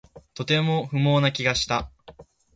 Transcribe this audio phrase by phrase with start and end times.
[0.33, 1.91] とても不毛な気がした